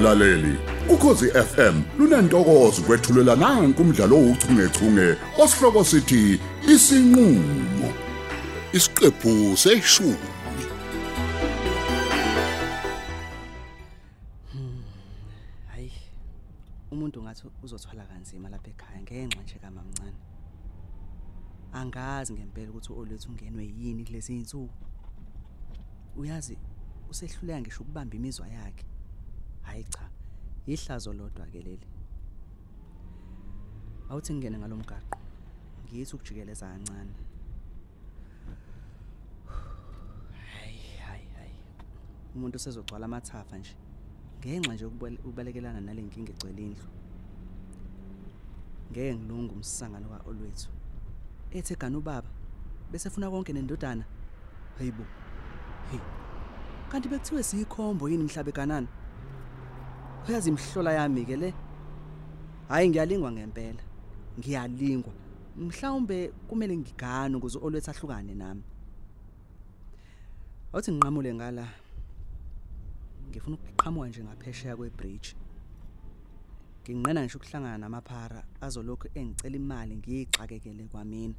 mlaleli. 0.00 0.58
Ukhosi 0.88 1.26
FM 1.30 1.82
lunantokozo 1.98 2.82
kwethulela 2.82 3.36
nanku 3.36 3.82
umdlalo 3.82 4.16
ouchungechunge 4.16 5.16
osihloko 5.42 5.84
sithi 5.84 6.40
isinqulo 6.72 7.88
isiqephu 8.72 9.56
seshumi. 9.56 10.16
Hayi 15.66 15.92
umuntu 16.90 17.22
ngathi 17.22 17.42
uzothwala 17.62 18.04
kanzima 18.04 18.48
lapha 18.48 18.70
ekhaya 18.70 19.02
ngenxa 19.02 19.42
nje 19.42 19.58
kamamncane. 19.62 20.20
Angazi 21.72 22.32
ngempela 22.32 22.70
ukuthi 22.70 22.92
olethu 22.92 23.28
ungenwe 23.28 23.64
yini 23.64 24.04
kulezi 24.04 24.32
insuku 24.36 24.74
uyazi 26.16 26.58
usehluleka 27.10 27.60
ngisho 27.60 27.82
ukubamba 27.82 28.16
imizwa 28.16 28.48
yakhe. 28.48 28.84
Hayi 29.62 29.84
cha 29.84 30.10
ihlazo 30.66 31.12
lodwa 31.12 31.46
ke 31.46 31.62
leli. 31.62 31.86
Awuthi 34.10 34.34
ngene 34.34 34.58
ngalomgaqo 34.58 35.18
ngithi 35.84 36.14
ukujikeleza 36.16 36.66
kancane. 36.66 37.14
Hayi 40.52 40.78
hayi 41.06 41.26
hayi. 41.36 41.54
Umuntu 42.34 42.56
usezogcwala 42.56 43.04
amathafa 43.04 43.58
nje 43.58 43.76
ngenxa 44.40 44.74
nje 44.74 44.84
ukubalekelana 44.84 45.80
nale 45.80 46.02
nkinga 46.02 46.32
egcwele 46.32 46.62
indlu. 46.62 46.88
Ngeke 48.90 49.14
ngilunga 49.14 49.52
umsangano 49.52 50.08
ka-olwethu. 50.08 50.70
Ethe 51.50 51.74
gana 51.76 51.98
ubaba? 51.98 52.28
Bese 52.90 53.10
funa 53.10 53.30
konke 53.30 53.52
nendodana. 53.52 54.04
Hayibo 54.78 55.04
hey 55.90 56.00
kanti 56.88 57.08
bekuthiwe 57.08 57.42
siyikhombo 57.42 58.08
yini 58.08 58.24
mhlabe 58.24 58.52
kanana 58.52 58.88
uyazi 60.28 60.48
imhlola 60.50 60.92
yami 60.92 61.24
ke 61.24 61.36
le? 61.36 61.54
Hayi 62.68 62.88
ngiyalingwa 62.88 63.32
ngempela. 63.32 63.82
Ngiyalingwa. 64.38 65.12
Mhlawumbe 65.56 66.28
kumele 66.48 66.76
ngigane 66.76 67.36
ukuze 67.36 67.58
olwethu 67.58 67.90
ahlukane 67.90 68.34
nami. 68.34 68.62
Awuthi 70.72 70.92
ngiqhamule 70.92 71.34
ngala 71.34 71.66
ngifuna 73.28 73.56
ukuqhamuka 73.56 74.08
nje 74.08 74.24
ngaphesheya 74.24 74.76
kwebridge. 74.76 75.34
Nginqena 76.82 77.22
ngisho 77.22 77.38
ukuhlangana 77.38 77.78
namaphara 77.78 78.44
azolokhu 78.60 79.08
engicela 79.14 79.56
imali 79.56 79.96
ngiyixakekele 79.96 80.84
kwamina. 80.90 81.34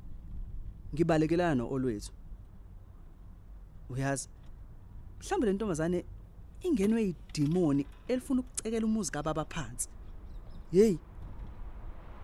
Ngibalekelana 0.94 1.56
noolwethu 1.56 2.12
uyazi 3.90 4.28
mhlawumbe 5.20 5.46
le 5.48 5.54
ntombazane 5.54 6.06
ingenwe 6.64 7.04
yidimoni 7.04 7.86
elifuna 8.08 8.40
ukucekela 8.42 8.86
umuzi 8.86 9.12
kababa 9.12 9.46
phansi. 9.46 9.90
Hey 10.72 10.96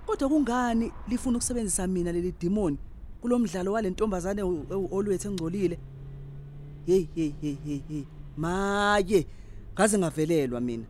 kodwa 0.06 0.30
kungani 0.30 0.92
lifuna 1.08 1.38
ukusebenzisa 1.38 1.88
mina 1.88 2.12
leli 2.12 2.32
dimoni 2.32 2.78
kulomdlalo 3.22 3.72
wale 3.72 3.90
ntombazane 3.90 4.42
olwethu 4.92 5.28
engcolile? 5.28 5.80
Hey 6.86 7.08
hey 7.16 7.32
hey 7.42 7.56
hey 7.66 7.80
hey 7.90 8.04
maye 8.38 9.28
ngaze 9.74 9.98
ngavelelwa 9.98 10.62
mina. 10.62 10.86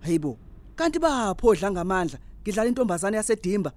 Hayibo 0.00 0.38
kanti 0.76 0.98
baphodla 0.98 1.70
ngamandla 1.70 2.18
ngidlala 2.42 2.68
intombazane 2.68 3.16
yasedimba. 3.16 3.72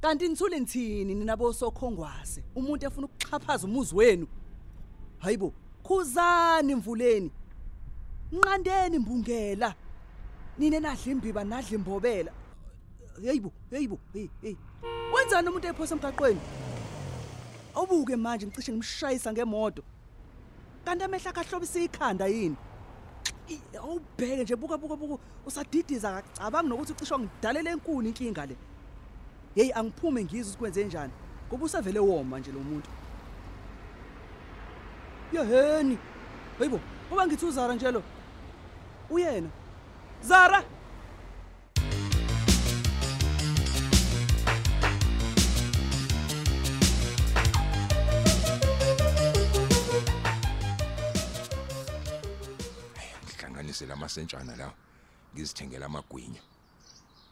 Kanti 0.00 0.28
nithule 0.28 0.60
nithini 0.60 1.14
nina 1.14 1.36
bosokhongwase 1.36 2.44
umuntu 2.54 2.86
efuna 2.86 3.06
ukuxhaphaza 3.06 3.66
umuzi 3.66 3.96
wenu? 3.96 4.26
Hayibo 5.18 5.52
khuzani 5.82 6.72
imvuleni 6.72 7.30
nqandeni 8.32 8.96
imbungela 8.96 9.74
nine 10.58 10.80
nadla 10.80 11.12
imbiba 11.12 11.44
nadla 11.44 11.74
imbobela. 11.76 12.32
Hayibo 13.26 13.52
hayibo 13.70 13.98
hey 14.12 14.28
hey 14.42 14.56
wenzani 15.12 15.48
umuntu 15.48 15.66
ephosa 15.68 15.94
emgaqweni? 15.94 16.40
Awubuke 17.74 18.16
manje 18.16 18.46
ngicishe 18.46 18.72
ngimshayisa 18.72 19.32
ngemoto. 19.32 19.82
Kanti 20.84 21.04
amehla 21.04 21.30
akahlobisa 21.30 21.80
ikhanda 21.80 22.26
yini? 22.26 22.56
Awubheke 23.78 24.42
nje 24.42 24.56
buka 24.56 24.78
buka 24.78 24.96
buka. 24.96 25.22
Usadidiza 25.46 26.16
akacabanga 26.16 26.68
nokuthi 26.68 26.92
ucishwa 26.92 27.18
ngidalela 27.18 27.70
enkulu 27.70 28.08
inkinga 28.08 28.46
le. 28.46 28.56
Hey 29.54 29.72
angiphume 29.74 30.24
ngizwe 30.24 30.52
sikwenze 30.52 30.84
njani 30.84 31.12
ngoba 31.48 31.64
usavele 31.64 31.98
woma 31.98 32.38
nje 32.38 32.52
lo 32.52 32.60
muntu. 32.60 32.90
Yeheni 35.32 35.98
hayibo 36.58 36.80
ngoba 37.08 37.26
ngithi 37.26 37.46
uzara 37.46 37.74
nje 37.74 37.90
lo. 37.90 38.02
Uyena 39.10 39.50
zara? 40.22 40.64
Ngihlanganise 53.24 53.86
lamasentshana 53.86 54.56
la 54.56 54.72
ngizithengela 55.34 55.86
amagwinya. 55.86 56.40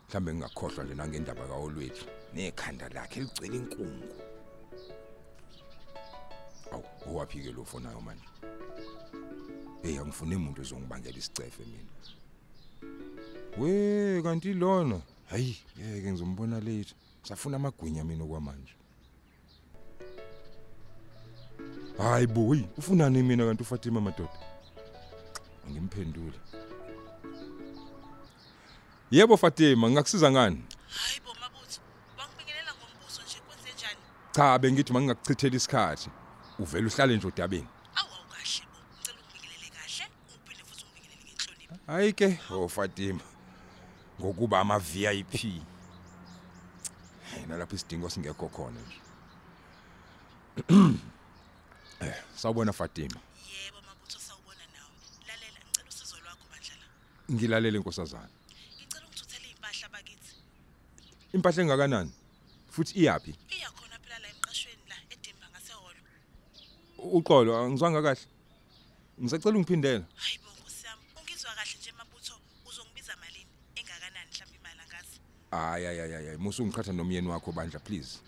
Mhlambe 0.09 0.34
ngingakhohlwa 0.34 0.84
nje 0.84 0.94
nangendaba 0.94 1.47
kaolwethu 1.47 2.06
nekhanda 2.34 2.88
lakhe 2.88 3.20
ligcwele 3.20 3.56
inkungu. 3.56 4.14
Awu 6.72 6.84
owaphike 7.06 7.53
lo 7.53 7.64
fonayo 7.64 8.00
manje. 8.00 8.28
Hey 9.82 9.98
angifune 9.98 10.36
umuntu 10.36 10.60
ozongibangela 10.60 11.18
isicefe 11.18 11.62
mina. 11.64 11.91
We 13.58 14.22
kanti 14.22 14.54
lona 14.54 15.00
hayi 15.30 15.56
ngeke 15.78 16.12
ngizombona 16.12 16.60
later 16.60 16.94
safuna 17.22 17.56
amagwinya 17.56 18.04
mina 18.04 18.24
okwamanje. 18.24 18.74
Hayi 21.98 22.26
boy 22.26 22.60
ufunani 22.78 23.22
mina 23.22 23.44
kanti 23.46 23.62
uFatima 23.62 24.00
madoda? 24.00 24.38
Ngimphendule. 25.70 26.38
Yebo 29.10 29.36
Fatima 29.36 29.91
ngakusiza 29.91 30.30
ngani? 30.30 30.64
Hayi 30.88 31.20
bo 31.24 31.34
mabutho, 31.41 31.80
wangibingelela 32.18 32.72
ngombuso 32.74 33.22
nje 33.22 33.38
kwenze 33.47 33.72
njani? 33.74 34.00
cha 34.32 34.58
bengithi 34.58 34.92
mangingakuchithela 34.92 35.56
isikhathi. 35.56 36.10
Uvela 36.58 36.86
uhlale 36.86 37.16
nje 37.16 37.26
odabeni 37.26 37.66
Awu 37.97 38.10
awukahle 38.14 38.64
bo, 38.72 38.78
ngicela 38.94 39.18
ungibingelele 39.20 39.68
kahle, 39.76 40.04
uphinde 40.34 40.62
futhi 40.68 40.84
ungibingelele 40.86 41.22
ngenhlonipho. 41.24 41.74
Hayi 41.90 42.12
ke. 42.14 42.38
Oh 42.50 42.68
Fatima 42.68 43.20
ngokuba 44.20 44.60
ama 44.60 44.78
VIP 44.78 45.32
hey 47.30 47.46
nalapha 47.48 47.74
isidingo 47.74 48.10
singekho 48.10 48.48
khona 48.48 48.80
nje. 48.80 48.98
Eh 52.00 52.14
sawubona 52.36 52.72
Fatima. 52.72 53.20
Yebo 53.50 53.78
mabutho 53.86 54.18
sawubona 54.18 54.64
nawe. 54.72 54.94
Lalela 55.28 55.58
ngicela 55.60 55.88
usizo 55.88 56.16
lwakho 56.24 56.46
bandlala. 56.52 56.84
ngilalela 57.32 57.76
inkosazana 57.78 58.28
Ngicela 58.76 59.06
ungithuthele 59.06 59.48
impahla 59.50 59.88
bakithi. 59.88 60.34
impahla 61.32 61.62
engakanani? 61.62 62.12
Futhi 62.70 62.98
iyapi 62.98 63.34
Iyakhona 63.50 63.98
phela 64.02 64.18
la 64.18 64.28
emqashweni 64.28 64.82
la 64.88 64.96
edimba 65.10 65.46
ngaseholo. 65.52 66.00
uqolo 67.18 67.56
angizwanga 67.58 68.02
kahle. 68.02 68.26
Ngisacela 69.20 69.56
ungiphindela 69.56 70.04
Hayi 70.16 70.38
hayi 75.50 75.84
hayi 75.84 76.12
hayi 76.12 76.36
musu 76.36 76.66
ngichatha 76.66 76.92
nomyeni 76.92 77.28
wakho 77.28 77.52
bandla 77.52 77.80
please. 77.80 78.18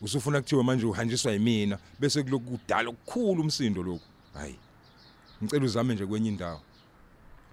Usufuna 0.00 0.40
kuthiwa 0.40 0.64
manje 0.64 0.86
uhanjiswa 0.86 1.32
yimina 1.32 1.78
bese 1.98 2.22
kuloku 2.22 2.58
kudala 2.58 2.88
okukhulu 2.88 3.42
umsindo 3.42 3.82
lokhu. 3.82 4.06
Hayi 4.34 4.58
ngicela 5.42 5.64
uzame 5.64 5.94
nje 5.94 6.06
kwenye 6.06 6.28
indawo. 6.28 6.60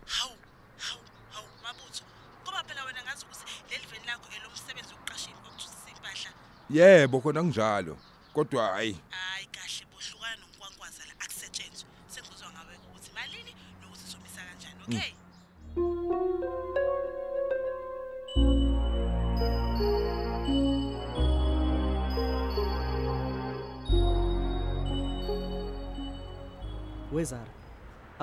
Hawu, 0.05 0.35
hawu, 0.77 1.01
hawu 1.31 1.47
mabutho. 1.63 2.03
Ngoba 2.43 2.63
phela 2.63 2.83
wena 2.83 3.03
ngazi 3.03 3.25
ukuthi 3.25 3.45
leli 3.69 3.85
veni 3.91 4.05
lakho 4.05 4.27
elomsebenzi 4.37 4.93
wokuqasheni 4.93 5.35
kokuthuthisa 5.43 5.89
impahla. 5.89 6.29
yebo 6.69 7.21
khona 7.21 7.41
kunjalo. 7.41 7.97
Kodwa 8.33 8.67
hayi. 8.67 8.97
Hayi 9.09 9.45
kahle 9.45 9.85
bohlukana 9.91 10.35
nokwankwaza 10.35 11.05
la 11.05 11.13
akusetshenzwe 11.19 11.89
sengizwa 12.07 12.49
ngawe 12.51 12.73
ukuthi 12.85 13.11
malini 13.15 13.55
nokuthi 13.81 14.11
somisa 14.11 14.41
kanjani 14.47 14.81
okay? 14.83 14.97
Wezara 14.97 15.26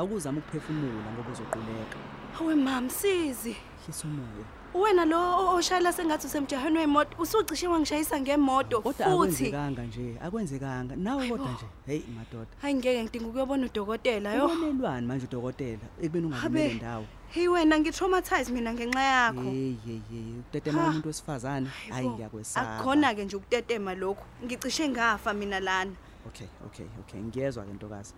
akuzama 0.04 0.38
ukuphefumula 0.38 1.10
ngoba 1.12 1.30
uzoquleka 1.32 1.98
Hawe 2.38 2.54
mam 2.54 2.90
sizi. 2.90 3.56
hlisa 3.84 4.08
umoya 4.08 4.44
wena 4.74 5.04
lo 5.04 5.18
o- 5.18 5.54
oshayela 5.56 5.92
sengathi 5.92 6.26
usemjahweni 6.26 6.78
wemoto 6.78 7.22
usucishe 7.22 7.68
wangishayisa 7.68 8.20
ngemoto 8.20 8.80
kodwa 8.82 8.92
futhi. 9.06 9.12
akwenzekanga 9.14 9.82
nje 9.82 10.16
akwenzekanga. 10.22 10.96
Nawe 10.96 11.28
kodwa 11.28 11.46
nje 11.52 11.66
hey 11.86 12.02
madoda. 12.16 12.50
Hayi 12.62 12.74
ngeke 12.74 13.02
ngidinga 13.04 13.26
ukuyobona 13.28 13.66
udokotela 13.66 14.34
yo. 14.34 14.46
Ubonelwani 14.46 15.06
manje 15.06 15.26
udokotela 15.26 15.78
ekubeni 16.02 16.26
ungalimele 16.26 16.68
habe. 16.68 16.74
ndawo. 16.74 17.06
Hey 17.30 17.48
wena 17.48 17.78
ngitraumatized 17.78 18.54
mina 18.54 18.72
ngenxa 18.74 19.00
yakho. 19.02 19.42
Hey 19.42 19.74
hey 19.86 20.00
hey 20.10 20.38
utetema 20.40 20.82
Ha. 20.82 20.88
umuntu 20.90 21.08
wesifazane? 21.08 21.68
Hayi 21.90 22.04
Yebo, 22.04 22.14
ngiyakwesaba. 22.16 22.74
Akukhona-ke 22.74 23.24
nje 23.24 23.36
ukutetema 23.36 23.94
lokhu. 23.94 24.24
Ngicishe 24.44 24.88
ngafa 24.88 25.34
mina 25.34 25.60
lana. 25.60 25.92
Okay 26.26 26.46
okay 26.66 26.86
okay. 27.00 27.20
Ngiyezwa 27.20 27.64
ke 27.64 27.72
ntokazi. 27.72 28.14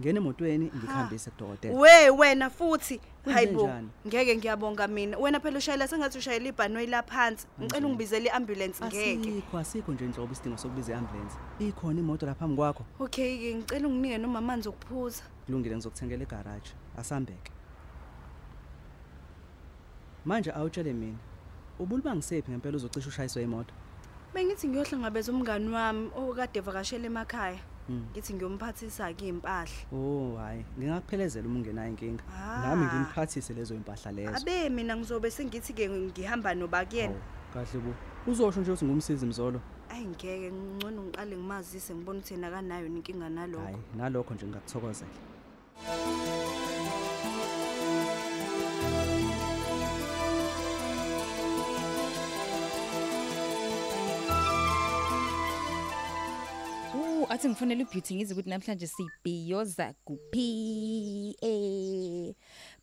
Ngene 0.00 0.18
emotweni 0.18 0.70
ngikhambise 0.76 1.30
kudokotela 1.30 1.78
we 1.78 2.10
wena 2.10 2.50
futhi. 2.50 3.00
Hayi 3.24 3.46
bo 3.46 3.60
Kwenzenjani? 3.60 3.88
ngeke 4.06 4.36
ngiyabonga 4.36 4.88
mina. 4.88 5.18
Wena 5.18 5.40
phela 5.40 5.58
ushayela 5.58 5.88
sengathi 5.88 6.18
ushayela 6.18 6.48
ibhanoyi 6.48 6.86
laphansi 6.86 7.46
ngicela 7.60 7.86
ungibizele 7.86 8.28
i-ambulance 8.28 8.84
ngeke. 8.84 9.30
Asikho 9.30 9.58
asikho 9.58 9.92
nje 9.92 10.04
inhlobo 10.04 10.32
isidingo 10.32 10.56
sokubiza 10.56 10.92
i-ambulance. 10.92 11.34
Ikhona 11.58 12.00
imoto 12.00 12.26
lapha 12.26 12.40
phambi 12.40 12.56
kwakho. 12.56 12.84
Okay-ke 13.00 13.54
ngicela 13.54 13.88
unginike 13.88 14.18
noma 14.18 14.38
amanzi 14.38 14.68
okuphuza. 14.68 15.22
Kulungile 15.46 15.76
ngizokuthengela 15.76 16.22
egaraji. 16.22 16.72
Asambeke. 16.98 17.52
Manje 20.24 20.52
awutshele 20.52 20.92
mina. 20.92 21.18
Ubulubangisephi 21.78 22.50
ngempela 22.50 22.76
uzocisha 22.76 23.08
ushayiswe 23.08 23.42
imoto? 23.42 23.74
Bengithi 24.34 24.68
ngiyohlangabeza 24.68 25.32
umngani 25.32 25.68
wami 25.68 26.10
okade 26.16 26.58
evakashela 26.58 27.06
emakhaya. 27.06 27.54
Mm. 27.58 27.77
Ngithi 27.88 28.34
ngiyomphathisa-ke 28.34 29.24
iy'mpahla 29.26 29.72
oh 29.92 30.36
hayi. 30.36 30.64
Ngingakuphelezela 30.78 31.48
uma 31.48 31.58
ungenayo 31.58 31.90
inkinga. 31.90 32.24
Ah. 32.28 32.62
nami 32.62 32.86
ngimphathise 32.86 33.54
lezo 33.54 33.74
impahla 33.74 34.12
lezo. 34.12 34.36
Abe 34.36 34.68
mina 34.68 34.96
ngizobe 34.96 35.30
sengithi-ke 35.30 35.88
ngihamba 35.88 36.54
noba 36.54 36.84
kuyena 36.84 37.14
Hawu, 37.14 37.54
kahle 37.54 37.80
bo. 37.80 37.94
Uzosho 38.26 38.60
nje 38.60 38.70
ukuthi 38.70 38.84
ngumsizi 38.84 39.26
mzolo? 39.26 39.60
Ayi 39.88 40.06
ngeke. 40.06 40.52
Ngcono 40.52 41.02
ngiqale 41.02 41.36
ngimazise 41.36 41.94
ngibona 41.94 42.18
ukuthi 42.18 42.34
yena 42.34 42.50
kanayo 42.50 42.86
inkinga 42.86 43.28
nalokho. 43.28 43.64
Hayi 43.64 43.78
nalokho 43.96 44.34
nje 44.34 44.46
ngingakuthokozela. 44.46 46.47
Athi 57.30 57.48
ngifonela 57.48 57.82
ubeauty 57.84 58.14
ngize 58.14 58.32
ukuthi 58.32 58.50
namhlanje 58.50 58.86
sibhiyoza 58.86 59.94
kuphi 60.06 61.36
eh 61.42 62.34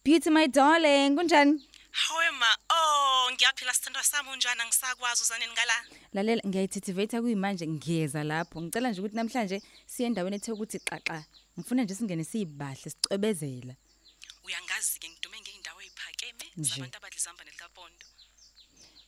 beauty 0.03 0.29
my 0.29 0.47
darling 0.47 1.15
kunjani? 1.17 1.53
Hawe 1.91 2.31
ma. 2.31 2.49
Oh 2.69 3.31
ngiyaphila 3.33 3.73
sithandwa 3.73 4.03
sami 4.03 4.29
unjani? 4.29 4.61
Angisakwazi 4.61 5.21
uzaneni 5.21 5.51
ngala? 5.53 5.73
Lalela 6.13 6.41
ngiyayithithivetha 6.47 7.21
kuyimanje 7.21 7.67
ngiyeza 7.67 8.23
lapho. 8.23 8.61
Ngicela 8.61 8.89
nje 8.89 9.01
ukuthi 9.01 9.15
namhlanje 9.15 9.61
siye 9.85 10.07
endaweni 10.07 10.35
ethe 10.35 10.51
ukuthi 10.51 10.79
xaxa. 10.79 11.25
Ngifuna 11.59 11.83
nje 11.83 11.95
singene 11.95 12.23
siyibahle 12.23 12.89
sicwebezela. 12.91 13.75
Uyangazi-ke 14.45 15.09
ngidume 15.09 15.37
ngey'ndawo 15.41 15.81
ey'phakeme 15.81 16.45
Nje. 16.57 16.69
zabantu 16.69 16.97
abadlizamba 16.97 17.43
nelikapondo 17.43 18.04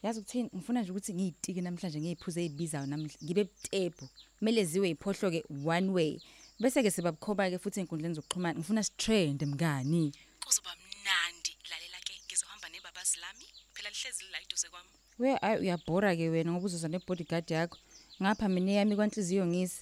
yazi 0.04 0.20
ukuthini 0.20 0.50
ngifuna 0.56 0.82
nje 0.82 0.92
ukuthi 0.92 1.14
ngiyitiki 1.14 1.62
namhlanje 1.62 2.00
ngiyiphuze 2.00 2.40
ezibizayo 2.46 2.86
namhla 2.86 3.18
ngibe 3.24 3.44
butebu 3.44 4.06
kumele 4.38 4.62
ziwe 4.66 4.90
iphohlo-ke 4.94 5.44
one 5.66 5.90
way. 5.90 6.14
Bese-ke 6.62 6.92
sibabukhoba-ke 6.92 7.58
futhi 7.64 7.80
ey'nkundleni 7.80 8.16
zokuxhumana. 8.18 8.58
Ngifuna 8.60 8.84
sitrend 8.84 9.40
mngani. 9.52 10.04
Kuzoba 10.46 10.72
mnandi. 10.82 11.52
Lalela-ke 11.70 12.14
ngizohamba 12.26 12.68
nebabazi 12.70 13.18
lami. 13.24 13.46
Phela 13.74 13.90
lihlezi 13.90 14.24
lila 14.24 14.38
eduze 14.42 14.68
kwami. 14.70 14.90
We 15.20 15.38
ayi 15.42 15.60
uyabhora-ke 15.62 16.30
wena 16.30 16.52
ngoba 16.52 16.66
uzoza 16.66 16.88
nebodyguard 16.88 17.50
yakho. 17.52 17.78
Ngapha 18.22 18.50
mina 18.50 18.72
eyami 18.72 18.96
kwanhliziyo 18.96 19.46
ngisi 19.46 19.82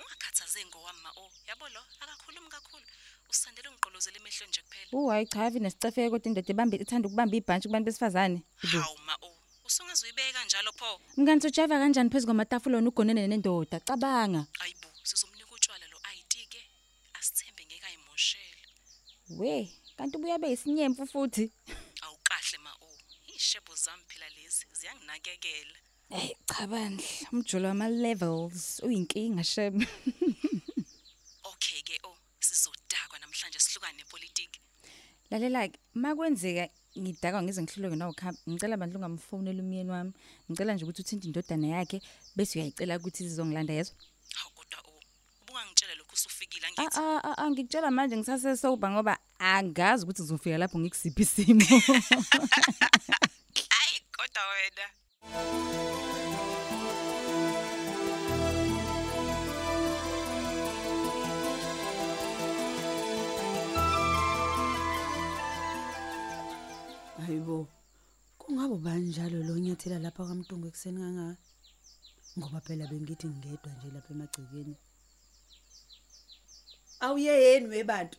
ungakhathazeki 0.00 0.68
ngowami 0.68 1.00
ma 1.04 1.10
o 1.22 1.24
yabo 1.48 1.68
lo 1.74 1.80
akakhulumi 2.02 2.48
kakhulu 2.48 2.84
usithandele 3.96 4.18
ungigqolozela 4.18 4.18
emehlweni 4.20 4.50
nje 4.50 4.62
kuphela 4.62 4.90
Uh 4.92 5.10
hayi 5.10 5.26
cha 5.26 5.44
ave 5.46 5.58
nesicefeke 5.60 6.10
kodwa 6.10 6.28
indoda 6.28 6.50
ebambe 6.52 6.76
ithanda 6.76 7.06
ukubamba 7.08 7.36
ibhantshi 7.36 7.68
kubantu 7.68 7.86
besifazane. 7.88 8.38
Ibo. 8.64 8.78
hawu 8.80 8.98
ma 9.06 9.14
o 9.22 9.28
usungaze 9.66 10.02
uyibeka 10.06 10.44
njalo 10.44 10.72
pho 10.78 11.00
Mngani 11.16 11.40
sojava 11.42 11.78
kanjani 11.80 12.10
phezulu 12.10 12.26
kwamatafula 12.30 12.76
wena 12.76 12.88
ugonene 12.90 13.26
nendoda 13.28 13.80
cabanga. 13.80 14.46
ayibo 14.62 14.88
sizomnika 15.02 15.52
utshwala 15.54 15.86
lo 15.92 15.98
it-ke 16.18 16.60
asithembe 17.18 17.62
ngeke 17.66 17.86
ayimoshele 17.86 18.62
We 19.38 19.72
kanti 19.96 20.16
ubuya 20.16 20.38
beyisinyemfu 20.38 21.06
futhi. 21.06 21.44
awukahle 22.04 22.58
ma 22.64 22.70
o 22.86 22.88
iy'shebo 23.32 23.72
zami 23.74 24.04
phela 24.08 24.28
lezi 24.36 24.66
ziyanginakekela 24.78 25.78
Hey 26.10 26.34
cha 26.46 26.66
bandla 26.66 27.04
umjolo 27.32 27.68
wama 27.68 27.88
levels 27.88 28.80
uyinkinga 28.86 29.44
shem. 29.44 29.74
okay-ke 33.36 33.58
o 33.58 33.60
sizodakwa 33.60 33.60
namhlanje 33.60 33.60
sihlukane 33.60 33.96
nepolitiki 33.96 34.60
Lalela 35.30 35.68
ke 35.68 35.78
makwenzeka 35.94 36.68
ngidakwa 36.98 37.42
ngize 37.42 37.62
ngihluleke 37.62 37.96
nawukhamba 37.96 38.38
ngicela 38.48 38.76
bandla 38.76 38.98
ungamfonela 38.98 39.62
umyeni 39.62 39.90
wami. 39.90 40.12
Ngicela 40.50 40.74
nje 40.74 40.84
ukuthi 40.84 41.02
uthinte 41.02 41.26
indodana 41.26 41.66
yakhe 41.66 42.00
bese 42.36 42.58
uyayicela 42.58 42.98
ukuthi 42.98 43.24
izongilanda 43.24 43.74
yezwa. 43.74 43.96
hawu 44.36 44.50
kodwa 44.54 44.78
o 44.86 45.00
ubungangitshele 45.42 45.94
lokhu 45.94 46.14
usufikile 46.14 46.66
Ah 46.66 46.70
angithi 46.70 46.98
ah 46.98 47.20
ah, 47.24 47.34
ah 47.38 47.50
ngikutshela 47.50 47.90
manje 47.90 48.16
ngisase 48.16 48.56
sober 48.56 48.90
ngoba 48.90 49.18
angazi 49.38 50.04
ukuthi 50.04 50.22
ngizofika 50.22 50.58
lapho 50.58 50.78
ngikusiphi 50.78 51.22
isimo. 51.22 51.66
hayi 53.74 53.96
kodwa 54.14 54.42
wena 54.50 54.86
hayibo 67.26 67.68
kungabe 68.38 68.76
banjalo 68.78 69.42
lo 69.42 69.58
nyathela 69.58 69.98
lapha 69.98 70.22
kamntungu 70.28 70.66
ekuseni 70.70 71.00
kangaka? 71.02 71.36
Ngoba 72.38 72.60
phela 72.60 72.86
bengithi 72.86 73.26
ngedwa 73.26 73.72
nje 73.74 73.88
lapha 73.94 74.10
emagcekeni. 74.14 74.74
Awuyeyeni 77.00 77.66
webantu. 77.72 78.18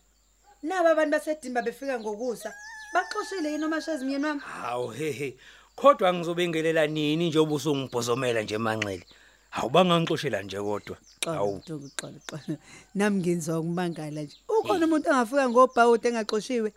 Nabo 0.63 0.89
abantu 0.89 1.11
basedimba 1.11 1.61
befika 1.61 1.99
ngokusa. 1.99 2.51
Baxoshile 2.93 3.51
yini 3.51 3.65
omashezi 3.65 4.05
myeni 4.05 4.25
wami? 4.25 4.41
Hawu 4.41 4.87
hehe. 4.89 5.37
Kodwa 5.75 6.13
ngizobengelela 6.13 6.87
nini 6.87 7.29
njengoba 7.29 7.55
usungibhozomela 7.55 8.41
nje 8.41 8.57
manxele. 8.57 9.05
Hawu 9.49 9.69
bangangixoshela 9.69 10.41
nje 10.41 10.57
kodwa. 10.57 10.97
Xolo 11.23 11.61
xolo 11.97 12.19
xolo 12.27 12.57
nami 12.95 13.17
ngenzwa 13.21 13.59
ukumangala 13.59 14.21
nje. 14.21 14.35
Ukhona 14.49 14.85
umuntu 14.85 15.09
angafika 15.09 15.49
ngobhawude 15.49 16.07
engaxoshiwe? 16.09 16.73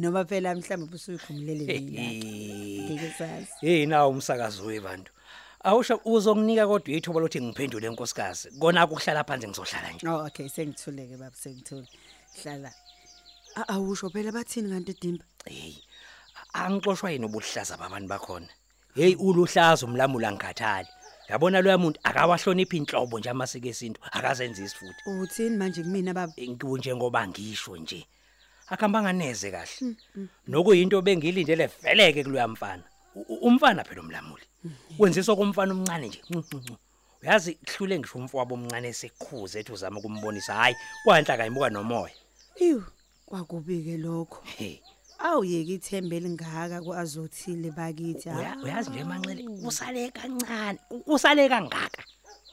Noma 0.00 0.24
phela 0.24 0.54
mhlawumbe 0.54 0.94
usuyikhumulele 0.94 1.64
mina 1.80 2.02
Hey 3.60 3.86
nawo 3.86 4.10
umsakazo 4.10 4.64
webantu. 4.64 5.12
Awusho 5.64 6.00
uzonginika 6.04 6.66
kodwa 6.66 6.94
ithuba 6.96 7.20
lokuthi 7.20 7.40
ngiphendule 7.40 7.86
enkosikazi. 7.86 8.50
Kona 8.58 8.84
ukuhlala 8.84 9.24
phansi 9.24 9.48
ngizohlala 9.48 9.92
nje. 9.92 10.08
oh 10.08 10.26
okay 10.26 10.48
sengithuleke 10.48 11.16
baba 11.16 11.36
sengithule 11.36 11.88
hlala 12.42 12.72
awusho 13.68 14.10
phela 14.10 14.32
bathini 14.32 14.70
kanti 14.70 14.94
dimba 15.00 15.24
Hey. 15.44 15.74
Angixoshwa 16.52 17.10
yini 17.10 17.26
ubuhlaza 17.26 17.76
babantu 17.76 18.08
bakhona. 18.08 18.48
Hey 18.94 19.14
uluhlazo 19.14 19.86
umlamula 19.86 20.32
ngikhathali. 20.32 20.88
Yabona 21.28 21.62
lo 21.62 21.78
muntu 21.78 22.00
akawahloniphi 22.02 22.76
inhlobo 22.76 23.18
nje 23.18 23.30
amasiko 23.30 23.68
esintu 23.68 24.00
akazenzi 24.12 24.64
isifuthi. 24.64 25.02
uthini 25.06 25.56
manje 25.56 25.82
kumina 25.82 26.14
baba 26.14 26.32
Inkiwe 26.36 26.78
njengoba 26.78 27.28
ngisho 27.28 27.76
nje. 27.76 28.06
Akambanga 28.70 29.12
neze 29.12 29.50
kahle. 29.50 29.96
Nokuyinto 30.48 31.02
bengilindele 31.02 31.66
veleke 31.82 32.24
kuloya 32.24 32.48
mfana. 32.48 32.82
Umfana 33.42 33.84
phela 33.84 34.00
umlamuli. 34.00 34.42
Wenziswa 34.98 35.36
komfana 35.36 35.72
omncane 35.74 36.08
nje. 36.08 36.22
Uyazi 37.22 37.54
kuhlule 37.54 37.98
ngisho 37.98 38.18
umfowabo 38.18 38.54
omncane 38.54 38.88
esekhuze 38.88 39.60
ethi 39.60 39.72
uzama 39.72 39.98
ukumbonisa 39.98 40.54
hayi 40.54 40.76
kwanhla 41.04 41.36
kayimuka 41.36 41.70
nomoya. 41.70 42.14
iwu 42.56 42.82
kwakubike 43.26 43.96
lokho 43.96 44.42
Hey, 44.56 44.78
awuyeki 45.18 45.74
ithembe 45.74 46.20
lingaka 46.20 46.82
kwazothile 46.82 47.70
bakithi 47.70 48.28
uyazi 48.64 48.90
nje 48.90 49.04
manxele 49.04 49.48
usale 49.66 50.10
kancane. 50.10 50.78
Usale 51.06 51.48
kangaka 51.48 52.02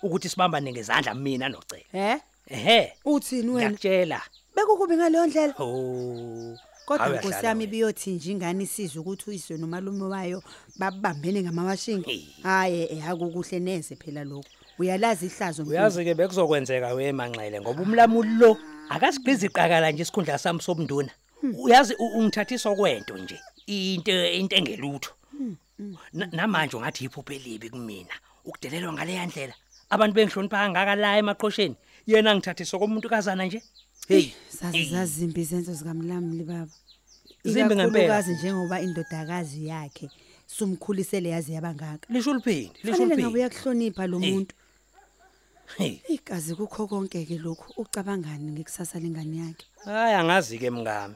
ukuthi 0.03 0.29
sibambane 0.29 0.71
ngezandla 0.71 1.13
mina 1.13 1.49
nocela. 1.49 1.83
he 1.91 2.21
Ehhe. 2.47 2.93
uthini 3.05 3.49
wena 3.49 3.69
Ngiyakutshela. 3.69 4.21
Bekukubi 4.57 4.95
ngaleyo 4.97 5.25
ndlela 5.27 5.53
Oh. 5.59 6.57
kodwa 6.85 7.05
Awu, 7.05 7.13
nkosi 7.15 7.27
uyahlala 7.27 7.47
yami 7.47 7.63
wena. 7.63 7.71
biyothi 7.71 8.09
nje 8.11 8.31
ingane 8.31 8.63
isizwe 8.63 8.99
ukuthi 9.01 9.29
uyiswe 9.29 9.57
nomalume 9.57 10.03
wayo 10.03 10.43
babambene 10.79 11.41
ngamawashingi 11.43 12.09
Hey. 12.11 12.25
hayi 12.43 12.81
eh, 12.91 13.09
akukuhle 13.09 13.59
neze 13.59 13.95
phela 13.95 14.23
lokho 14.23 14.49
uyalazi 14.79 15.25
ihlazo 15.25 15.63
mfundisi. 15.63 15.79
Uyazi 15.79 16.03
ke 16.05 16.13
bekuzokwenzeka 16.15 16.93
wemanxele 16.93 17.61
ngoba 17.61 17.81
umlamuli 17.81 18.29
lo 18.39 18.57
akasigqizi 18.89 19.45
iqakala 19.45 19.91
nje 19.91 20.01
isikhundla 20.03 20.37
sami 20.37 20.61
sobunduna. 20.61 21.11
Uyazi 21.63 21.93
u- 21.99 22.13
ungithathisa 22.19 22.75
kwento 22.75 23.17
nje 23.17 23.39
into 23.67 24.11
into 24.31 24.55
engelutho. 24.55 25.11
Na- 26.13 26.25
namanje 26.31 26.77
ungathi 26.77 27.05
iphupho 27.05 27.33
elibi 27.33 27.69
kumina 27.69 28.13
ukudelelwa 28.45 28.93
ngale 28.93 29.25
ndlela 29.25 29.53
abantu 29.89 30.13
bengihlonipha 30.15 30.57
kangaka 30.57 30.95
la 30.95 31.17
emaqhosheni 31.17 31.75
yena 32.07 32.35
ngithathe 32.35 32.65
sokomuntu 32.65 33.09
kazana 33.09 33.45
nje 33.45 33.61
hey 34.07 34.31
Sazi 34.49 34.85
zazimbi 34.85 35.41
izenzo 35.41 35.73
zikaMlamli 35.73 36.43
baba. 36.43 36.67
Zimbi 37.43 37.75
ngempela. 37.75 37.83
Ikakhulukazi 37.87 38.33
njengoba 38.33 38.81
indodakazi 38.81 39.67
yakhe 39.67 40.09
sumkhulisele 40.47 41.29
yazi 41.29 41.53
yabangaka. 41.53 42.07
lisho 42.13 42.33
liphindi 42.33 42.71
lisho 42.83 42.97
Kufanele 42.97 43.05
ngabe 43.05 43.15
liphindi 43.15 43.37
uyakuhlonipha 43.39 44.07
lo 44.07 44.17
Eh. 44.23 44.33
muntu. 44.33 44.55
hey 45.77 45.99
Igazi 46.09 46.55
kukho 46.55 46.87
konke 46.87 47.25
ke 47.25 47.37
lokhu 47.37 47.81
ucabangani 47.81 48.51
ngekusasa 48.51 48.99
lengane 48.99 49.37
yakhe. 49.37 49.65
hayi 49.85 50.13
angazi 50.15 50.57
ke 50.59 50.69
mngami 50.71 51.15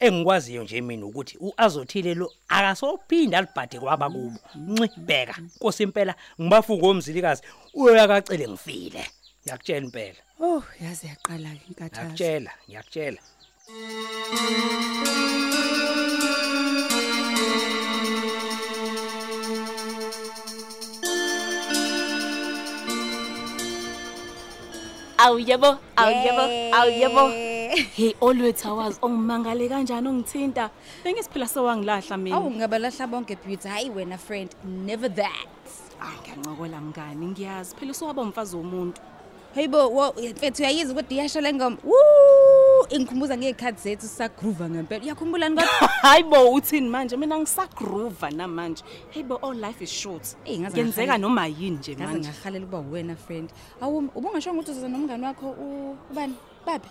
engikwaziyo 0.00 0.64
nje 0.64 0.80
mina 0.80 1.06
ukuthi 1.06 1.38
uazothile 1.40 2.14
lo 2.14 2.32
akasophinda 2.48 3.38
alibhade 3.38 3.80
kwaba 3.80 4.10
kubo 4.10 4.38
nci 4.56 5.00
bheka 5.00 5.36
Nkosi 5.56 5.82
impela 5.82 6.14
ngibafuko 6.40 6.86
omzilikazi 6.88 7.42
uyakacele 7.74 8.48
ngifile 8.48 9.06
ngiyakutshela 9.46 9.84
impela. 9.86 10.20
Oh, 10.40 10.62
yazi 10.82 11.06
yaqala 11.12 11.50
ke 11.58 11.64
inkathazo. 11.70 12.02
ngiyakutshela 12.02 12.52
ngiyakutshela. 12.66 13.20
Awuyebo 25.18 25.78
awuyebo 25.96 26.44
awuyebo 26.76 27.22
Yeah. 27.76 27.86
hey 27.96 28.14
olwethu 28.20 28.68
awazi 28.68 28.98
ongimangale 29.02 29.68
kanjani 29.68 30.08
ongithinta? 30.08 30.70
Bengisiphila 31.04 31.46
sewangilahla 31.46 32.16
mina. 32.16 32.36
Awu 32.36 32.50
ngabalahla 32.50 33.06
bonke 33.06 33.36
beauty. 33.44 33.68
Hayi 33.68 33.90
wena 33.90 34.18
friend 34.18 34.50
never 34.64 35.08
that. 35.08 35.46
Ay, 36.00 36.16
ngiyancokola 36.22 36.80
mngani 36.80 37.26
ngiyazi. 37.26 37.76
Phela 37.76 37.90
usowaba 37.90 38.22
umfazi 38.22 38.56
womuntu. 38.56 39.00
Hayibo 39.56 39.88
wo 39.90 40.12
mfethu 40.12 40.62
uyayiza 40.62 40.92
ukuthi 40.92 41.14
iyasho 41.14 41.40
le 41.40 41.52
ngoma. 41.52 41.76
Woo 41.84 42.86
ingikhumbuza 42.88 43.36
ngezikhathi 43.36 43.80
zethu 43.82 44.06
sagroove 44.06 44.68
ngempela. 44.68 45.04
Uyakhumbula 45.04 45.48
kodwa? 45.48 45.64
hayibo 46.02 46.52
uthini 46.52 46.88
manje 46.88 47.16
mina 47.16 47.38
ngisagroova 47.38 48.30
namanje 48.30 48.84
hayibo 49.14 49.36
all 49.36 49.56
life 49.56 49.84
is 49.84 49.90
short 49.90 50.36
Eyi, 50.44 50.58
ngaze 50.58 50.76
kenzeka 50.76 51.06
ngahala- 51.16 51.20
noma 51.20 51.46
yini 51.46 51.76
nje 51.76 51.96
Ngaze 51.96 52.12
manje 52.12 52.28
ngahalela 52.28 52.64
ukuba 52.66 52.78
wena 52.92 53.16
friend. 53.16 53.50
Awu 53.80 53.98
ubungasho 54.14 54.50
ukuthi 54.52 54.70
uzoza 54.70 54.88
nomngane 54.88 55.26
wakho 55.26 55.46
u- 55.50 55.96
ubani? 56.10 56.34
Babe. 56.66 56.88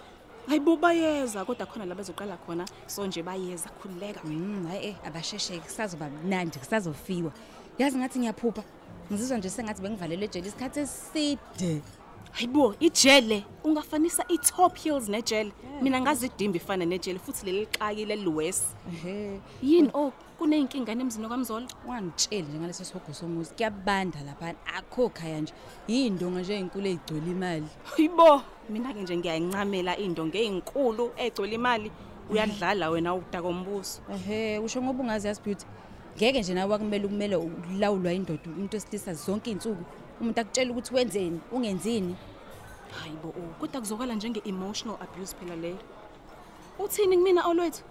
hayibo 0.47 0.75
bayeza 0.77 1.45
kodwa 1.45 1.65
khona 1.65 1.85
la 1.85 1.95
bezoqala 1.95 2.37
khona 2.45 2.65
so 2.87 3.05
nje 3.07 3.21
bayeza 3.23 3.69
khululeka 3.69 4.21
Mm 4.23 4.65
hayi 4.67 4.85
eh 4.87 4.95
abasheshe 5.05 5.59
kusazoba 5.59 6.09
mnandi 6.09 6.57
kusazofiwa. 6.59 7.31
Yazi 7.77 7.97
ngathi 7.97 8.19
ngiyaphupha. 8.19 8.63
Ngizizwa 9.11 9.37
nje 9.37 9.49
sengathi 9.49 9.81
bengivalelwe 9.81 10.25
ejele 10.25 10.47
isikhathi 10.47 10.79
eside. 10.79 11.81
Hayibo 12.35 12.75
ijele 12.79 13.43
ungafanisa 13.63 14.25
i-top 14.27 14.77
heels 14.77 15.09
nejele 15.09 15.51
mina 15.81 16.01
ngazi 16.01 16.25
idimba 16.25 16.57
ifana 16.57 16.85
nejele 16.85 17.19
futhi 17.19 17.45
leli 17.45 17.65
xaki 17.65 18.05
leliwesi 18.05 18.63
Ehe. 18.93 19.39
yini 19.63 19.89
oh 19.93 20.11
kuney'nkingane 20.39 21.01
emzini 21.01 21.29
kamzolo 21.29 21.67
Wangitshela 21.87 22.47
nje 22.47 22.57
ngaleso 22.59 22.83
sihogo 22.83 23.13
somuzi 23.13 23.53
kuyabanda 23.55 24.19
lapha 24.25 24.53
akho 24.77 25.09
khaya 25.09 25.41
nje. 25.41 25.53
Yindonga 25.87 26.41
nje 26.41 26.59
inkulu 26.59 26.87
ezigcwele 26.87 27.31
imali. 27.31 27.67
hayibo 27.83 28.41
mina-ke 28.69 29.01
nje 29.01 29.17
ngiyayincamela 29.17 29.97
iy'ndonga 29.99 30.37
ey'nkulu 30.39 31.11
ey'gcwele 31.17 31.55
imali 31.55 31.91
uyadlala 32.29 32.89
wena 32.89 33.15
udaka 33.15 33.47
ombuso 33.47 34.01
Ehe, 34.13 34.59
usho 34.59 34.81
ngoba 34.81 35.03
ungazi 35.03 35.27
yazi 35.27 35.41
beauty. 35.45 35.65
Ngeke 36.17 36.39
nje 36.41 36.53
nawe 36.53 36.75
akumele 36.75 37.05
ukumele 37.05 37.35
ulawulwa 37.35 38.13
indoda 38.13 38.41
umuntu 38.47 38.77
esilisa 38.77 39.13
zonke 39.13 39.51
izinsuku. 39.51 39.83
Umuntu 40.21 40.39
akutshela 40.41 40.71
ukuthi 40.71 40.93
wenzeni, 40.95 41.39
ungenzini. 41.51 42.15
hayibo 43.01 43.29
oh 43.29 43.53
kodwa 43.59 43.81
kuzokala 43.81 44.15
njenge-emotional 44.15 44.97
abuse 45.03 45.35
phela 45.37 45.55
leyo 45.55 45.79
uthini 46.79 47.17
kumina 47.17 47.41
olwethu 47.49 47.83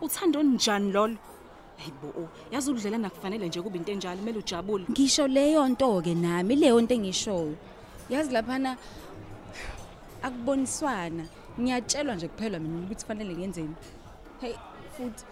uthando 0.00 0.42
njani 0.42 0.92
lolo 0.92 1.16
hayibo 1.78 2.08
oh 2.20 2.28
yazi 2.52 2.70
ukudlelana 2.70 3.10
kufanele 3.10 3.48
nje 3.48 3.62
kube 3.62 3.78
into 3.78 3.92
enjalo 3.92 4.18
kumele 4.18 4.38
ujabule 4.38 4.84
Ngisho 4.90 5.26
leyo 5.26 5.68
nto 5.68 6.00
ke 6.02 6.14
nami 6.14 6.56
leyo 6.56 6.80
nto 6.80 6.94
engishoyo. 6.94 7.56
Yazi 8.10 8.32
laphana 8.32 8.76
akuboniswana. 10.22 11.24
Ngiyatshelwa 11.60 12.14
nje 12.14 12.28
kuphela 12.28 12.58
mina 12.58 12.86
ukuthi 12.86 13.04
fanele 13.06 13.34
ngenzeni. 13.36 13.74
Hey 14.40 14.54
futhi 14.96 15.24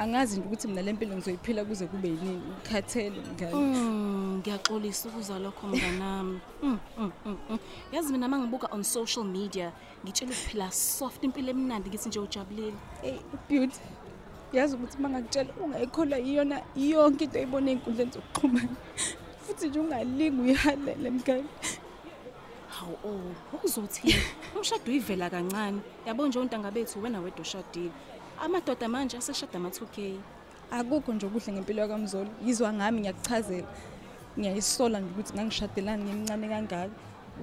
angazi 0.00 0.36
nje 0.36 0.46
ukuthi 0.46 0.68
mina 0.68 0.82
lempilo 0.82 1.16
ngizoyiphila 1.16 1.64
kuze 1.64 1.86
kube 1.86 2.08
yini 2.08 2.42
ukhathele 2.58 3.20
ngani. 3.34 3.54
Mm, 3.54 4.38
ngiyaxolisa 4.38 5.08
ukuza 5.08 5.38
lokho 5.38 5.66
mnganami 5.66 6.40
Mm, 6.62 6.78
mm, 6.98 7.12
mm, 7.26 7.36
mm. 7.50 7.58
yazi 7.92 8.12
mina 8.12 8.28
mangibuka 8.28 8.68
on 8.72 8.82
social 8.82 9.24
media 9.24 9.72
ngitshela 10.04 10.32
ukuphila 10.32 10.70
soft 10.70 11.24
impilo 11.24 11.50
emnandi 11.50 11.90
ngithi 11.90 12.08
nje 12.08 12.18
ujabulile 12.20 12.74
Hey 13.02 13.18
beauty. 13.48 13.80
Yazi 14.52 14.76
ukuthi 14.76 14.98
mangakutshela 14.98 15.52
ungayikholwa 15.64 16.18
iyona 16.18 16.62
yonke 16.76 17.24
into 17.24 17.38
oyibona 17.38 17.70
einkundleni 17.70 18.10
zokuxhumana. 18.12 18.76
Futhi 19.46 19.68
nje 19.68 19.80
ungalingi 19.80 20.40
uyihalele 20.40 21.10
mngani. 21.10 21.48
hawu 22.80 22.96
oh 23.04 23.34
ukuzothini 23.52 24.14
umshado 24.56 24.82
uyivela 24.86 25.30
kancane 25.30 25.80
yabo 26.06 26.26
nje 26.26 26.38
ontanga 26.38 26.70
bethu 26.70 27.02
wena 27.02 27.20
wedwa 27.20 27.40
oshadile 27.40 27.92
amadoda 28.40 28.88
manje 28.88 29.16
aseshada 29.16 29.58
ama-2k 29.58 29.96
akukho 30.70 31.12
nje 31.12 31.26
okuhle 31.26 31.52
ngempilo 31.52 31.80
yakamzolo 31.82 32.30
yizwa 32.44 32.72
ngami 32.72 33.00
ngiyakuchazela. 33.00 33.68
Ngiyayisola 34.38 35.00
nje 35.00 35.10
ukuthi 35.10 35.34
ngangishadelani 35.34 36.04
ngimncane 36.04 36.48
kangaka. 36.48 36.94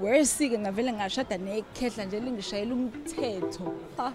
Worse-ke 0.02 0.58
ngavele 0.60 0.92
ngashada 0.94 1.38
nekhehla 1.38 2.06
nje 2.06 2.20
lingishayela 2.20 2.74
umthetho. 2.74 3.66
Ha. 3.98 4.14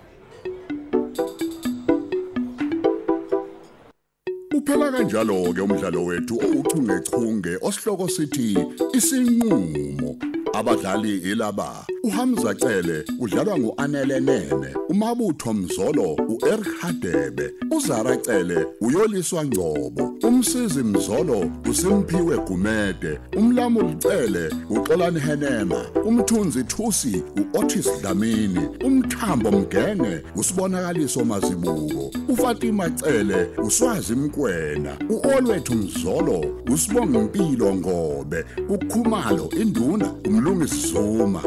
Uphela 4.54 4.92
kanjalo 4.92 5.52
ke 5.54 5.60
umdlalo 5.60 6.04
wethu 6.04 6.34
ouchungechunge 6.46 7.58
osihloko 7.62 8.08
sithi 8.08 8.56
isinqulo 8.92 10.16
abadlali 10.52 11.18
ilaba 11.30 11.86
uHamza 12.02 12.54
Cele 12.54 13.04
udlalwa 13.18 13.58
nguAnele 13.58 14.20
Nene 14.20 14.74
umabutho 14.88 15.52
Mzolo 15.52 16.14
uEric 16.14 16.80
Hadebe 16.80 17.54
uZara 17.70 18.16
Cele 18.16 18.66
uyoliswa 18.80 19.44
Ngcobo 19.44 20.14
umsizi 20.22 20.82
Mzolo 20.82 21.50
uSimphiwe 21.70 22.38
Gumede 22.38 23.20
umlamuli 23.36 23.94
Cele 23.94 24.50
uXolani 24.70 25.20
Henema 25.20 25.84
umthunzi 26.04 26.64
Thusi 26.64 27.22
uOtis 27.54 27.88
Dlamini 28.00 28.68
umthambo 28.84 29.50
Mgenge 29.52 30.22
usibonakaliso 30.36 31.24
mazibuko 31.24 32.10
uFatima 32.28 32.90
Cele 32.90 33.48
uswazi 33.64 34.14
Mkwena 34.14 34.96
uOlwethu 35.10 35.74
Mzolo 35.74 36.44
usibonga 36.72 37.18
impilo 37.18 37.74
ngobe 37.74 38.44
ukhumalo 38.68 39.50
induna 39.60 40.12
umlungisi 40.26 40.88
Zuma 40.88 41.42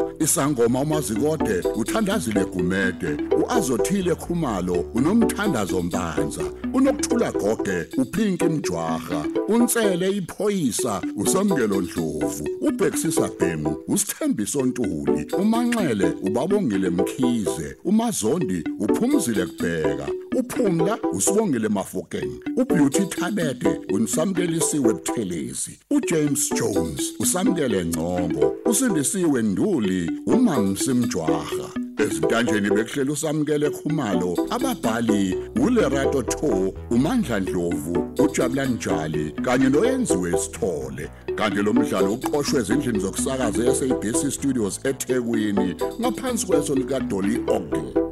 isangoma 0.46 0.80
umazikode 0.80 1.60
uthandazile 1.76 2.44
Gumede 2.44 3.16
uazothile 3.42 4.14
Khumalo 4.14 4.84
unomthandazo 4.94 5.82
Mbanza 5.82 6.42
unokuthula 6.74 7.32
goge 7.32 7.86
uphinki 7.98 8.44
Mjwaha 8.44 9.24
unsele 9.48 10.10
iphoyisa 10.10 11.02
usamkelo 11.16 11.80
Ndlovu 11.80 12.48
ubhexisa 12.60 13.30
Bhemu 13.40 13.76
usithembiso 13.88 14.62
Ntuli 14.62 15.26
umanxele 15.38 16.12
ubabongile 16.22 16.90
Mkhize 16.90 17.76
umazondi 17.84 18.64
uphumzile 18.80 19.46
kubheka 19.46 20.08
uphumla 20.36 20.98
usibongile 21.12 21.68
Mafokeng 21.68 22.40
ubeauty 22.56 23.06
Thabete 23.06 23.80
unisamkelisiwe 23.90 24.94
Buthelezi 24.94 25.78
uJames 25.90 26.54
Jones 26.54 27.14
usamkele 27.18 27.84
Ngcongo 27.84 28.54
usindisiwe 28.64 29.42
Nduli 29.42 30.10
umamsi 30.26 30.94
Mjwaha 30.94 31.70
ezintanjeni 31.98 32.70
bekuhlela 32.70 33.12
usamkele 33.12 33.70
khumalo 33.70 34.36
ababhali 34.50 35.36
ulerato 35.64 36.22
tho 36.22 36.74
umandla 36.90 37.40
ndlovu 37.40 38.14
ujabulani 38.18 38.74
njali 38.74 39.30
kanye 39.30 39.68
noyenziwe 39.68 40.38
sithole. 40.38 41.10
Kanti 41.34 41.62
lo 41.62 41.72
mdlalo 41.72 42.12
uqoqwwe 42.12 42.60
ezindlini 42.60 42.98
zokusakaza 43.00 43.64
yaseBC 43.64 44.30
Studios 44.30 44.80
eThekwini 44.84 45.74
ngaphansi 46.00 46.46
kweso 46.46 46.74
lika 46.74 47.00
Dolly 47.00 47.36
Ogle. 47.48 48.05